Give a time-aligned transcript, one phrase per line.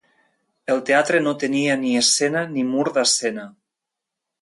[0.75, 3.49] El teatre no tenia ni escena ni mur d'escena.